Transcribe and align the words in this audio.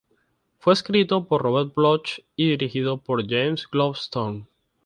Fue 0.57 0.73
escrito 0.73 1.27
por 1.27 1.43
Robert 1.43 1.75
Bloch 1.75 2.21
y 2.35 2.49
dirigido 2.49 2.97
por 2.97 3.27
James 3.29 3.67
Goldstone. 3.71 4.47